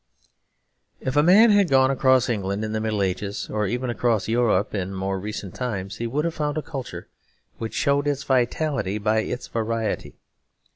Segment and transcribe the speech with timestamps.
[0.99, 4.73] If a man had gone across England in the Middle Ages, or even across Europe
[4.73, 7.07] in more recent times, he would have found a culture
[7.59, 10.15] which showed its vitality by its variety.